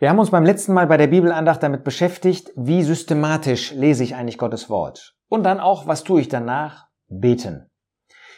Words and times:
Wir 0.00 0.10
haben 0.10 0.20
uns 0.20 0.30
beim 0.30 0.44
letzten 0.44 0.74
Mal 0.74 0.86
bei 0.86 0.96
der 0.96 1.08
Bibelandacht 1.08 1.60
damit 1.60 1.82
beschäftigt, 1.82 2.52
wie 2.54 2.84
systematisch 2.84 3.72
lese 3.72 4.04
ich 4.04 4.14
eigentlich 4.14 4.38
Gottes 4.38 4.70
Wort. 4.70 5.16
Und 5.28 5.42
dann 5.42 5.58
auch, 5.58 5.88
was 5.88 6.04
tue 6.04 6.20
ich 6.20 6.28
danach? 6.28 6.86
Beten. 7.08 7.68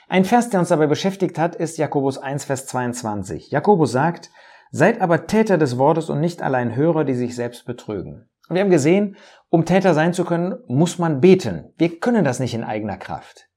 Ein 0.08 0.24
Vers, 0.24 0.48
der 0.48 0.60
uns 0.60 0.70
dabei 0.70 0.86
beschäftigt 0.86 1.38
hat, 1.38 1.54
ist 1.54 1.76
Jakobus 1.76 2.16
1, 2.16 2.46
Vers 2.46 2.66
22. 2.66 3.50
Jakobus 3.50 3.92
sagt, 3.92 4.30
Seid 4.70 5.02
aber 5.02 5.26
Täter 5.26 5.58
des 5.58 5.76
Wortes 5.76 6.08
und 6.08 6.20
nicht 6.20 6.40
allein 6.40 6.76
Hörer, 6.76 7.04
die 7.04 7.14
sich 7.14 7.34
selbst 7.34 7.66
betrügen. 7.66 8.30
Und 8.48 8.54
wir 8.54 8.62
haben 8.62 8.70
gesehen, 8.70 9.16
um 9.48 9.66
Täter 9.66 9.92
sein 9.92 10.14
zu 10.14 10.24
können, 10.24 10.56
muss 10.66 10.98
man 10.98 11.20
beten. 11.20 11.74
Wir 11.76 11.98
können 11.98 12.24
das 12.24 12.40
nicht 12.40 12.54
in 12.54 12.64
eigener 12.64 12.96
Kraft. 12.96 13.48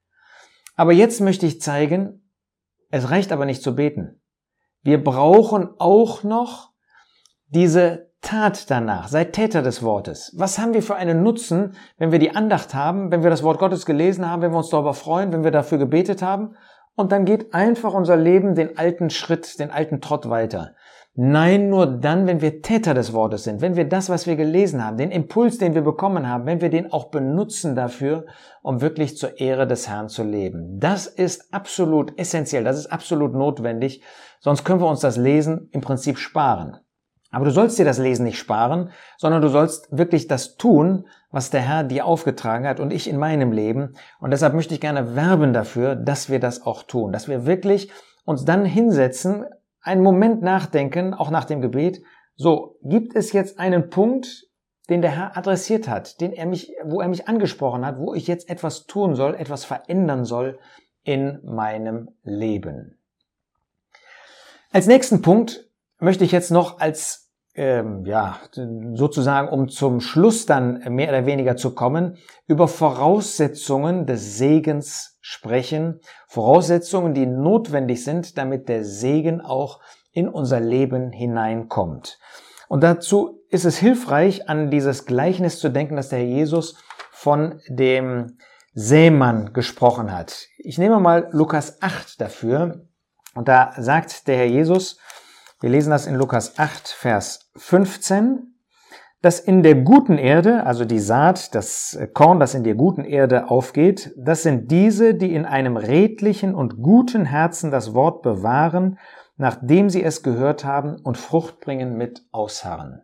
Aber 0.76 0.92
jetzt 0.92 1.20
möchte 1.20 1.46
ich 1.46 1.60
zeigen, 1.60 2.30
es 2.90 3.10
reicht 3.10 3.32
aber 3.32 3.46
nicht 3.46 3.62
zu 3.62 3.74
beten. 3.74 4.20
Wir 4.82 5.02
brauchen 5.02 5.70
auch 5.78 6.22
noch 6.22 6.73
diese 7.54 8.10
Tat 8.20 8.70
danach. 8.70 9.08
Seid 9.08 9.34
Täter 9.34 9.62
des 9.62 9.82
Wortes. 9.82 10.32
Was 10.36 10.58
haben 10.58 10.74
wir 10.74 10.82
für 10.82 10.96
einen 10.96 11.22
Nutzen, 11.22 11.72
wenn 11.98 12.10
wir 12.10 12.18
die 12.18 12.34
Andacht 12.34 12.74
haben, 12.74 13.12
wenn 13.12 13.22
wir 13.22 13.30
das 13.30 13.42
Wort 13.42 13.58
Gottes 13.58 13.84
gelesen 13.84 14.28
haben, 14.28 14.42
wenn 14.42 14.52
wir 14.52 14.58
uns 14.58 14.70
darüber 14.70 14.94
freuen, 14.94 15.32
wenn 15.32 15.44
wir 15.44 15.50
dafür 15.50 15.78
gebetet 15.78 16.22
haben? 16.22 16.56
Und 16.96 17.12
dann 17.12 17.24
geht 17.24 17.52
einfach 17.52 17.92
unser 17.92 18.16
Leben 18.16 18.54
den 18.54 18.78
alten 18.78 19.10
Schritt, 19.10 19.58
den 19.58 19.70
alten 19.70 20.00
Trott 20.00 20.30
weiter. 20.30 20.74
Nein, 21.16 21.68
nur 21.68 21.86
dann, 21.86 22.26
wenn 22.26 22.40
wir 22.40 22.60
Täter 22.60 22.92
des 22.92 23.12
Wortes 23.12 23.44
sind, 23.44 23.60
wenn 23.60 23.76
wir 23.76 23.88
das, 23.88 24.08
was 24.08 24.26
wir 24.26 24.34
gelesen 24.34 24.84
haben, 24.84 24.96
den 24.96 25.12
Impuls, 25.12 25.58
den 25.58 25.74
wir 25.74 25.82
bekommen 25.82 26.28
haben, 26.28 26.46
wenn 26.46 26.60
wir 26.60 26.70
den 26.70 26.92
auch 26.92 27.10
benutzen 27.10 27.76
dafür, 27.76 28.26
um 28.62 28.80
wirklich 28.80 29.16
zur 29.16 29.38
Ehre 29.38 29.68
des 29.68 29.88
Herrn 29.88 30.08
zu 30.08 30.24
leben. 30.24 30.80
Das 30.80 31.06
ist 31.06 31.54
absolut 31.54 32.18
essentiell, 32.18 32.64
das 32.64 32.78
ist 32.78 32.86
absolut 32.86 33.32
notwendig, 33.32 34.02
sonst 34.40 34.64
können 34.64 34.80
wir 34.80 34.88
uns 34.88 35.00
das 35.00 35.16
Lesen 35.16 35.68
im 35.70 35.82
Prinzip 35.82 36.18
sparen. 36.18 36.78
Aber 37.34 37.44
du 37.44 37.50
sollst 37.50 37.78
dir 37.78 37.84
das 37.84 37.98
Lesen 37.98 38.24
nicht 38.24 38.38
sparen, 38.38 38.90
sondern 39.18 39.42
du 39.42 39.48
sollst 39.48 39.88
wirklich 39.96 40.28
das 40.28 40.56
tun, 40.56 41.06
was 41.30 41.50
der 41.50 41.60
Herr 41.60 41.84
dir 41.84 42.06
aufgetragen 42.06 42.66
hat 42.66 42.80
und 42.80 42.92
ich 42.92 43.08
in 43.08 43.18
meinem 43.18 43.52
Leben. 43.52 43.94
Und 44.20 44.30
deshalb 44.30 44.54
möchte 44.54 44.74
ich 44.74 44.80
gerne 44.80 45.16
werben 45.16 45.52
dafür, 45.52 45.96
dass 45.96 46.30
wir 46.30 46.38
das 46.38 46.64
auch 46.64 46.84
tun, 46.84 47.12
dass 47.12 47.28
wir 47.28 47.44
wirklich 47.46 47.90
uns 48.24 48.44
dann 48.44 48.64
hinsetzen, 48.64 49.44
einen 49.80 50.02
Moment 50.02 50.42
nachdenken, 50.42 51.12
auch 51.12 51.30
nach 51.30 51.44
dem 51.44 51.60
Gebet. 51.60 52.02
So, 52.36 52.78
gibt 52.82 53.14
es 53.14 53.32
jetzt 53.32 53.58
einen 53.58 53.90
Punkt, 53.90 54.46
den 54.88 55.02
der 55.02 55.10
Herr 55.10 55.36
adressiert 55.36 55.88
hat, 55.88 56.20
den 56.20 56.32
er 56.32 56.46
mich, 56.46 56.72
wo 56.84 57.00
er 57.00 57.08
mich 57.08 57.28
angesprochen 57.28 57.84
hat, 57.84 57.98
wo 57.98 58.14
ich 58.14 58.26
jetzt 58.26 58.48
etwas 58.48 58.86
tun 58.86 59.14
soll, 59.14 59.34
etwas 59.34 59.64
verändern 59.64 60.24
soll 60.24 60.58
in 61.02 61.40
meinem 61.44 62.10
Leben. 62.22 62.98
Als 64.70 64.86
nächsten 64.86 65.22
Punkt 65.22 65.68
möchte 65.98 66.24
ich 66.24 66.32
jetzt 66.32 66.50
noch 66.50 66.80
als 66.80 67.23
ähm, 67.54 68.04
ja, 68.04 68.40
sozusagen, 68.94 69.48
um 69.48 69.68
zum 69.68 70.00
Schluss 70.00 70.46
dann 70.46 70.80
mehr 70.94 71.08
oder 71.08 71.26
weniger 71.26 71.56
zu 71.56 71.74
kommen, 71.74 72.16
über 72.46 72.66
Voraussetzungen 72.66 74.06
des 74.06 74.38
Segens 74.38 75.18
sprechen. 75.20 76.00
Voraussetzungen, 76.26 77.14
die 77.14 77.26
notwendig 77.26 78.04
sind, 78.04 78.36
damit 78.38 78.68
der 78.68 78.84
Segen 78.84 79.40
auch 79.40 79.80
in 80.12 80.28
unser 80.28 80.60
Leben 80.60 81.12
hineinkommt. 81.12 82.18
Und 82.68 82.82
dazu 82.82 83.40
ist 83.50 83.64
es 83.64 83.76
hilfreich, 83.76 84.48
an 84.48 84.70
dieses 84.70 85.06
Gleichnis 85.06 85.60
zu 85.60 85.68
denken, 85.68 85.96
dass 85.96 86.08
der 86.08 86.18
Herr 86.18 86.26
Jesus 86.26 86.76
von 87.12 87.60
dem 87.68 88.36
Sämann 88.72 89.52
gesprochen 89.52 90.12
hat. 90.12 90.48
Ich 90.58 90.78
nehme 90.78 90.98
mal 90.98 91.28
Lukas 91.30 91.80
8 91.80 92.20
dafür. 92.20 92.86
Und 93.34 93.48
da 93.48 93.72
sagt 93.76 94.26
der 94.26 94.36
Herr 94.38 94.46
Jesus, 94.46 94.98
wir 95.60 95.70
lesen 95.70 95.90
das 95.90 96.06
in 96.06 96.14
Lukas 96.14 96.58
8, 96.58 96.88
Vers 96.88 97.50
15, 97.56 98.54
dass 99.22 99.40
in 99.40 99.62
der 99.62 99.76
guten 99.76 100.18
Erde, 100.18 100.66
also 100.66 100.84
die 100.84 100.98
Saat, 100.98 101.54
das 101.54 101.98
Korn, 102.12 102.40
das 102.40 102.54
in 102.54 102.62
der 102.62 102.74
guten 102.74 103.04
Erde 103.04 103.48
aufgeht, 103.48 104.12
das 104.18 104.42
sind 104.42 104.70
diese, 104.70 105.14
die 105.14 105.34
in 105.34 105.46
einem 105.46 105.78
redlichen 105.78 106.54
und 106.54 106.76
guten 106.76 107.24
Herzen 107.24 107.70
das 107.70 107.94
Wort 107.94 108.22
bewahren, 108.22 108.98
nachdem 109.36 109.88
sie 109.88 110.02
es 110.02 110.22
gehört 110.22 110.64
haben 110.64 110.96
und 111.02 111.16
Frucht 111.16 111.60
bringen 111.60 111.96
mit 111.96 112.22
Ausharren. 112.32 113.02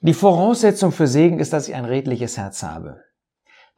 Die 0.00 0.14
Voraussetzung 0.14 0.92
für 0.92 1.06
Segen 1.06 1.38
ist, 1.38 1.52
dass 1.52 1.68
ich 1.68 1.74
ein 1.74 1.84
redliches 1.84 2.38
Herz 2.38 2.62
habe. 2.62 3.02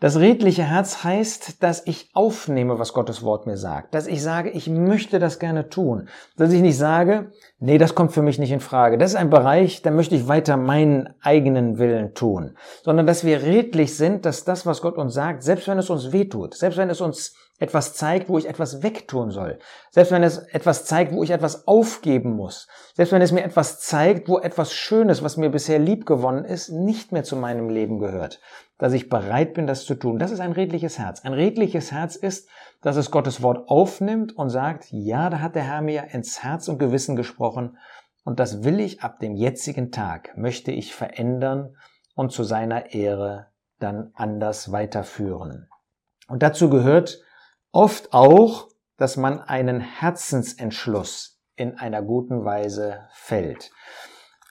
Das 0.00 0.18
redliche 0.18 0.62
Herz 0.62 1.04
heißt, 1.04 1.62
dass 1.62 1.86
ich 1.86 2.08
aufnehme, 2.14 2.78
was 2.78 2.94
Gottes 2.94 3.22
Wort 3.22 3.46
mir 3.46 3.58
sagt. 3.58 3.94
Dass 3.94 4.06
ich 4.06 4.22
sage, 4.22 4.48
ich 4.48 4.66
möchte 4.66 5.18
das 5.18 5.38
gerne 5.38 5.68
tun. 5.68 6.08
Dass 6.38 6.52
ich 6.52 6.62
nicht 6.62 6.78
sage, 6.78 7.32
nee, 7.58 7.76
das 7.76 7.94
kommt 7.94 8.12
für 8.12 8.22
mich 8.22 8.38
nicht 8.38 8.50
in 8.50 8.60
Frage. 8.60 8.96
Das 8.96 9.10
ist 9.10 9.16
ein 9.16 9.28
Bereich, 9.28 9.82
da 9.82 9.90
möchte 9.90 10.14
ich 10.14 10.26
weiter 10.26 10.56
meinen 10.56 11.10
eigenen 11.20 11.78
Willen 11.78 12.14
tun. 12.14 12.56
Sondern 12.82 13.06
dass 13.06 13.24
wir 13.24 13.42
redlich 13.42 13.94
sind, 13.94 14.24
dass 14.24 14.44
das, 14.44 14.64
was 14.64 14.80
Gott 14.80 14.96
uns 14.96 15.12
sagt, 15.12 15.42
selbst 15.42 15.68
wenn 15.68 15.78
es 15.78 15.90
uns 15.90 16.12
wehtut, 16.12 16.54
selbst 16.54 16.78
wenn 16.78 16.88
es 16.88 17.02
uns 17.02 17.34
etwas 17.60 17.94
zeigt, 17.94 18.28
wo 18.28 18.38
ich 18.38 18.48
etwas 18.48 18.82
wegtun 18.82 19.30
soll. 19.30 19.60
Selbst 19.90 20.10
wenn 20.10 20.24
es 20.24 20.38
etwas 20.38 20.84
zeigt, 20.84 21.12
wo 21.12 21.22
ich 21.22 21.30
etwas 21.30 21.68
aufgeben 21.68 22.32
muss. 22.32 22.66
Selbst 22.94 23.12
wenn 23.12 23.22
es 23.22 23.30
mir 23.30 23.44
etwas 23.44 23.78
zeigt, 23.78 24.28
wo 24.28 24.38
etwas 24.38 24.72
Schönes, 24.72 25.22
was 25.22 25.36
mir 25.36 25.50
bisher 25.50 25.78
lieb 25.78 26.06
gewonnen 26.06 26.44
ist, 26.44 26.70
nicht 26.70 27.12
mehr 27.12 27.22
zu 27.22 27.36
meinem 27.36 27.68
Leben 27.68 28.00
gehört 28.00 28.40
dass 28.80 28.94
ich 28.94 29.10
bereit 29.10 29.52
bin, 29.52 29.66
das 29.66 29.84
zu 29.84 29.94
tun. 29.94 30.18
Das 30.18 30.30
ist 30.30 30.40
ein 30.40 30.52
redliches 30.52 30.98
Herz. 30.98 31.20
Ein 31.20 31.34
redliches 31.34 31.92
Herz 31.92 32.16
ist, 32.16 32.48
dass 32.80 32.96
es 32.96 33.10
Gottes 33.10 33.42
Wort 33.42 33.68
aufnimmt 33.68 34.34
und 34.34 34.48
sagt, 34.48 34.86
ja, 34.90 35.28
da 35.28 35.40
hat 35.40 35.54
der 35.54 35.64
Herr 35.64 35.82
mir 35.82 36.14
ins 36.14 36.42
Herz 36.42 36.66
und 36.66 36.78
Gewissen 36.78 37.14
gesprochen 37.14 37.76
und 38.24 38.40
das 38.40 38.64
will 38.64 38.80
ich 38.80 39.02
ab 39.02 39.18
dem 39.18 39.34
jetzigen 39.34 39.92
Tag, 39.92 40.36
möchte 40.36 40.72
ich 40.72 40.94
verändern 40.94 41.76
und 42.14 42.32
zu 42.32 42.42
seiner 42.42 42.94
Ehre 42.94 43.48
dann 43.78 44.12
anders 44.14 44.72
weiterführen. 44.72 45.68
Und 46.26 46.42
dazu 46.42 46.70
gehört 46.70 47.20
oft 47.72 48.12
auch, 48.12 48.68
dass 48.96 49.16
man 49.16 49.40
einen 49.40 49.80
Herzensentschluss 49.80 51.40
in 51.56 51.78
einer 51.78 52.02
guten 52.02 52.44
Weise 52.44 53.08
fällt. 53.12 53.70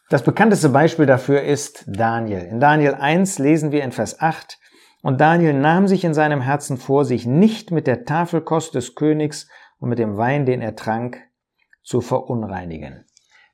Das 0.10 0.24
bekannteste 0.24 0.70
Beispiel 0.70 1.06
dafür 1.06 1.44
ist 1.44 1.86
Daniel. 1.88 2.42
In 2.42 2.60
Daniel 2.60 2.96
1 2.96 3.38
lesen 3.40 3.72
wir 3.72 3.84
in 3.84 3.92
Vers 3.92 4.20
8, 4.20 4.58
und 5.02 5.22
Daniel 5.22 5.54
nahm 5.54 5.88
sich 5.88 6.04
in 6.04 6.14
seinem 6.14 6.42
Herzen 6.42 6.78
vor, 6.78 7.06
sich 7.06 7.26
nicht 7.26 7.72
mit 7.72 7.88
der 7.88 8.04
Tafelkost 8.04 8.76
des 8.76 8.96
Königs 8.96 9.48
und 9.80 9.90
mit 9.90 10.00
dem 10.00 10.18
Wein, 10.18 10.46
den 10.46 10.62
er 10.62 10.76
trank, 10.76 11.22
zu 11.84 12.02
verunreinigen. 12.02 13.06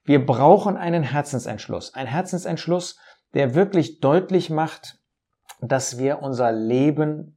Wir 0.03 0.25
brauchen 0.25 0.75
einen 0.75 1.03
Herzensentschluss. 1.03 1.93
Ein 1.93 2.07
Herzensentschluss, 2.07 2.99
der 3.33 3.53
wirklich 3.53 3.99
deutlich 3.99 4.49
macht, 4.49 4.99
dass 5.61 5.97
wir 5.97 6.21
unser 6.21 6.51
Leben 6.51 7.34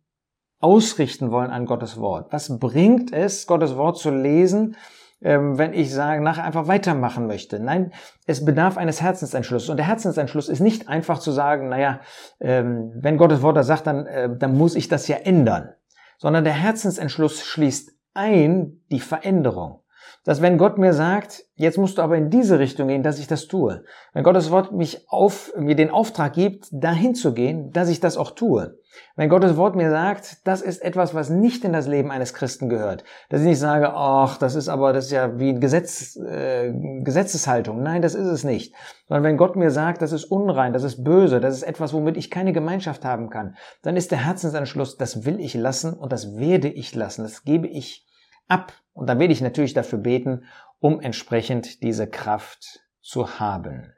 ausrichten 0.60 1.30
wollen 1.30 1.50
an 1.50 1.66
Gottes 1.66 1.98
Wort. 1.98 2.32
Was 2.32 2.58
bringt 2.58 3.12
es, 3.12 3.46
Gottes 3.46 3.76
Wort 3.76 3.98
zu 3.98 4.10
lesen, 4.10 4.76
ähm, 5.20 5.58
wenn 5.58 5.72
ich 5.72 5.92
sage, 5.92 6.22
nachher 6.22 6.44
einfach 6.44 6.68
weitermachen 6.68 7.26
möchte. 7.26 7.58
Nein, 7.58 7.92
es 8.26 8.44
bedarf 8.44 8.76
eines 8.76 9.02
Herzensentschlusses. 9.02 9.68
Und 9.68 9.76
der 9.76 9.86
Herzensentschluss 9.86 10.48
ist 10.48 10.60
nicht 10.60 10.88
einfach 10.88 11.18
zu 11.18 11.32
sagen, 11.32 11.68
naja, 11.68 12.00
ähm, 12.40 12.92
wenn 12.94 13.18
Gottes 13.18 13.42
Wort 13.42 13.56
das 13.56 13.66
sagt, 13.66 13.86
dann, 13.86 14.06
äh, 14.06 14.28
dann 14.36 14.56
muss 14.56 14.76
ich 14.76 14.88
das 14.88 15.08
ja 15.08 15.16
ändern. 15.16 15.70
Sondern 16.18 16.44
der 16.44 16.52
Herzensentschluss 16.52 17.44
schließt 17.44 17.92
ein 18.14 18.80
die 18.90 19.00
Veränderung 19.00 19.82
dass 20.28 20.42
wenn 20.42 20.58
Gott 20.58 20.76
mir 20.76 20.92
sagt, 20.92 21.46
jetzt 21.56 21.78
musst 21.78 21.96
du 21.96 22.02
aber 22.02 22.18
in 22.18 22.28
diese 22.28 22.58
Richtung 22.58 22.88
gehen, 22.88 23.02
dass 23.02 23.18
ich 23.18 23.28
das 23.28 23.46
tue. 23.46 23.82
Wenn 24.12 24.24
Gottes 24.24 24.50
Wort 24.50 24.72
mich 24.72 25.06
auf, 25.08 25.54
mir 25.56 25.74
den 25.74 25.88
Auftrag 25.88 26.34
gibt, 26.34 26.66
dahin 26.70 27.14
zu 27.14 27.32
gehen, 27.32 27.72
dass 27.72 27.88
ich 27.88 27.98
das 27.98 28.18
auch 28.18 28.32
tue. 28.32 28.78
Wenn 29.16 29.30
Gottes 29.30 29.56
Wort 29.56 29.74
mir 29.74 29.90
sagt, 29.90 30.46
das 30.46 30.60
ist 30.60 30.82
etwas, 30.82 31.14
was 31.14 31.30
nicht 31.30 31.64
in 31.64 31.72
das 31.72 31.86
Leben 31.86 32.10
eines 32.10 32.34
Christen 32.34 32.68
gehört, 32.68 33.04
dass 33.30 33.40
ich 33.40 33.46
nicht 33.46 33.58
sage, 33.58 33.94
ach, 33.94 34.36
das 34.36 34.54
ist 34.54 34.68
aber, 34.68 34.92
das 34.92 35.06
ist 35.06 35.12
ja 35.12 35.38
wie 35.38 35.54
Gesetz, 35.54 36.16
äh, 36.16 36.74
Gesetzeshaltung. 37.02 37.82
Nein, 37.82 38.02
das 38.02 38.14
ist 38.14 38.26
es 38.26 38.44
nicht. 38.44 38.74
Sondern 39.08 39.24
wenn 39.24 39.38
Gott 39.38 39.56
mir 39.56 39.70
sagt, 39.70 40.02
das 40.02 40.12
ist 40.12 40.24
unrein, 40.26 40.74
das 40.74 40.82
ist 40.82 41.04
böse, 41.04 41.40
das 41.40 41.54
ist 41.54 41.62
etwas, 41.62 41.94
womit 41.94 42.18
ich 42.18 42.30
keine 42.30 42.52
Gemeinschaft 42.52 43.02
haben 43.06 43.30
kann, 43.30 43.56
dann 43.80 43.96
ist 43.96 44.10
der 44.10 44.26
Herzensanschluss, 44.26 44.98
das 44.98 45.24
will 45.24 45.40
ich 45.40 45.54
lassen 45.54 45.94
und 45.94 46.12
das 46.12 46.36
werde 46.36 46.68
ich 46.68 46.94
lassen, 46.94 47.22
das 47.22 47.44
gebe 47.44 47.66
ich 47.66 48.07
ab. 48.48 48.72
Und 48.92 49.08
dann 49.08 49.18
werde 49.18 49.32
ich 49.32 49.40
natürlich 49.40 49.74
dafür 49.74 49.98
beten, 49.98 50.44
um 50.80 51.00
entsprechend 51.00 51.82
diese 51.82 52.08
Kraft 52.08 52.80
zu 53.00 53.38
haben. 53.38 53.92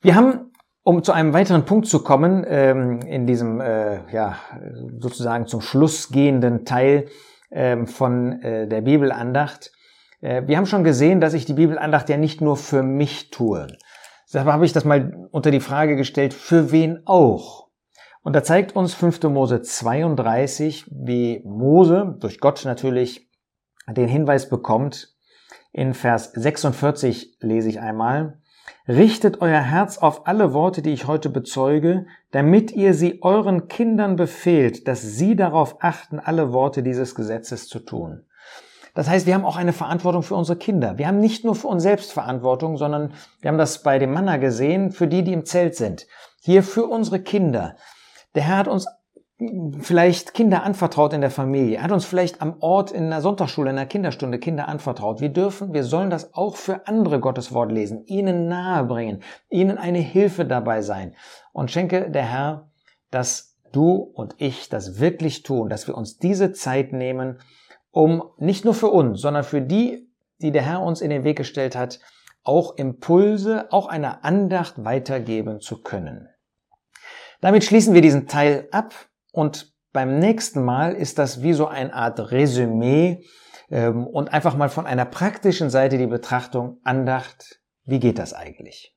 Wir 0.00 0.14
haben, 0.14 0.52
um 0.82 1.02
zu 1.02 1.12
einem 1.12 1.32
weiteren 1.32 1.66
Punkt 1.66 1.86
zu 1.86 2.02
kommen, 2.02 2.44
ähm, 2.48 3.00
in 3.02 3.26
diesem, 3.26 3.60
äh, 3.60 4.10
ja, 4.12 4.38
sozusagen 4.98 5.46
zum 5.46 5.60
Schluss 5.60 6.08
gehenden 6.08 6.64
Teil 6.64 7.08
ähm, 7.50 7.86
von 7.86 8.40
äh, 8.42 8.66
der 8.66 8.80
Bibelandacht, 8.80 9.72
äh, 10.20 10.42
wir 10.46 10.56
haben 10.56 10.66
schon 10.66 10.84
gesehen, 10.84 11.20
dass 11.20 11.34
ich 11.34 11.44
die 11.44 11.54
Bibelandacht 11.54 12.08
ja 12.08 12.16
nicht 12.16 12.40
nur 12.40 12.56
für 12.56 12.82
mich 12.82 13.30
tue. 13.30 13.66
Deshalb 14.26 14.46
habe 14.46 14.64
ich 14.64 14.72
das 14.72 14.84
mal 14.84 15.28
unter 15.30 15.50
die 15.50 15.60
Frage 15.60 15.96
gestellt, 15.96 16.34
für 16.34 16.72
wen 16.72 17.00
auch? 17.06 17.69
Und 18.22 18.36
da 18.36 18.42
zeigt 18.42 18.76
uns 18.76 18.92
5. 18.94 19.22
Mose 19.24 19.62
32, 19.62 20.86
wie 20.90 21.40
Mose 21.44 22.16
durch 22.20 22.38
Gott 22.38 22.64
natürlich 22.64 23.28
den 23.88 24.08
Hinweis 24.08 24.48
bekommt. 24.48 25.14
In 25.72 25.94
Vers 25.94 26.32
46 26.34 27.38
lese 27.40 27.70
ich 27.70 27.80
einmal. 27.80 28.38
Richtet 28.86 29.40
euer 29.40 29.60
Herz 29.60 29.98
auf 29.98 30.26
alle 30.26 30.52
Worte, 30.52 30.82
die 30.82 30.92
ich 30.92 31.06
heute 31.06 31.30
bezeuge, 31.30 32.06
damit 32.30 32.72
ihr 32.72 32.92
sie 32.92 33.22
euren 33.22 33.68
Kindern 33.68 34.16
befehlt, 34.16 34.86
dass 34.86 35.02
sie 35.02 35.34
darauf 35.34 35.76
achten, 35.80 36.18
alle 36.18 36.52
Worte 36.52 36.82
dieses 36.82 37.14
Gesetzes 37.14 37.68
zu 37.68 37.78
tun. 37.78 38.24
Das 38.94 39.08
heißt, 39.08 39.26
wir 39.26 39.34
haben 39.34 39.44
auch 39.44 39.56
eine 39.56 39.72
Verantwortung 39.72 40.22
für 40.22 40.34
unsere 40.34 40.58
Kinder. 40.58 40.98
Wir 40.98 41.06
haben 41.06 41.20
nicht 41.20 41.44
nur 41.44 41.54
für 41.54 41.68
uns 41.68 41.82
selbst 41.82 42.12
Verantwortung, 42.12 42.76
sondern 42.76 43.12
wir 43.40 43.48
haben 43.48 43.58
das 43.58 43.82
bei 43.82 43.98
dem 43.98 44.12
Manna 44.12 44.36
gesehen, 44.36 44.90
für 44.90 45.06
die, 45.06 45.22
die 45.22 45.32
im 45.32 45.44
Zelt 45.44 45.76
sind. 45.76 46.06
Hier 46.40 46.62
für 46.62 46.86
unsere 46.86 47.20
Kinder. 47.20 47.76
Der 48.34 48.42
Herr 48.44 48.58
hat 48.58 48.68
uns 48.68 48.86
vielleicht 49.80 50.34
Kinder 50.34 50.62
anvertraut 50.64 51.12
in 51.14 51.22
der 51.22 51.30
Familie. 51.30 51.78
Er 51.78 51.84
hat 51.84 51.92
uns 51.92 52.04
vielleicht 52.04 52.42
am 52.42 52.56
Ort 52.60 52.90
in 52.90 53.08
der 53.08 53.22
Sonntagsschule, 53.22 53.70
in 53.70 53.76
der 53.76 53.86
Kinderstunde 53.86 54.38
Kinder 54.38 54.68
anvertraut. 54.68 55.20
Wir 55.20 55.30
dürfen, 55.30 55.72
wir 55.72 55.84
sollen 55.84 56.10
das 56.10 56.34
auch 56.34 56.56
für 56.56 56.86
andere 56.86 57.20
Gottes 57.20 57.52
Wort 57.52 57.72
lesen, 57.72 58.04
ihnen 58.06 58.48
nahebringen, 58.48 59.22
ihnen 59.48 59.78
eine 59.78 59.98
Hilfe 59.98 60.44
dabei 60.44 60.82
sein. 60.82 61.14
Und 61.52 61.70
schenke 61.70 62.10
der 62.10 62.24
Herr, 62.24 62.70
dass 63.10 63.58
du 63.72 63.94
und 63.94 64.34
ich 64.38 64.68
das 64.68 65.00
wirklich 65.00 65.42
tun, 65.42 65.68
dass 65.70 65.86
wir 65.86 65.96
uns 65.96 66.18
diese 66.18 66.52
Zeit 66.52 66.92
nehmen, 66.92 67.38
um 67.90 68.22
nicht 68.38 68.64
nur 68.64 68.74
für 68.74 68.88
uns, 68.88 69.20
sondern 69.20 69.44
für 69.44 69.62
die, 69.62 70.10
die 70.42 70.52
der 70.52 70.62
Herr 70.62 70.82
uns 70.82 71.00
in 71.00 71.10
den 71.10 71.24
Weg 71.24 71.38
gestellt 71.38 71.76
hat, 71.76 71.98
auch 72.42 72.76
Impulse, 72.76 73.72
auch 73.72 73.86
eine 73.86 74.22
Andacht 74.24 74.84
weitergeben 74.84 75.60
zu 75.60 75.82
können. 75.82 76.28
Damit 77.40 77.64
schließen 77.64 77.94
wir 77.94 78.02
diesen 78.02 78.26
Teil 78.26 78.68
ab 78.70 78.94
und 79.32 79.72
beim 79.92 80.18
nächsten 80.18 80.62
Mal 80.64 80.94
ist 80.94 81.18
das 81.18 81.42
wie 81.42 81.52
so 81.52 81.66
eine 81.66 81.92
Art 81.92 82.30
Resümee 82.30 83.24
ähm, 83.70 84.06
und 84.06 84.32
einfach 84.32 84.56
mal 84.56 84.68
von 84.68 84.86
einer 84.86 85.04
praktischen 85.04 85.70
Seite 85.70 85.98
die 85.98 86.06
Betrachtung, 86.06 86.80
Andacht, 86.84 87.60
wie 87.84 87.98
geht 87.98 88.18
das 88.18 88.34
eigentlich? 88.34 88.94